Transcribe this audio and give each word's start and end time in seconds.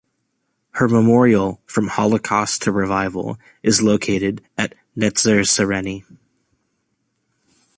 Her 0.71 0.87
memorial 0.89 1.61
"From 1.67 1.85
Holocaust 1.89 2.63
to 2.63 2.71
Revival" 2.71 3.37
is 3.61 3.83
located 3.83 4.41
at 4.57 4.73
Netzer 4.97 5.47
Sereni. 5.47 6.03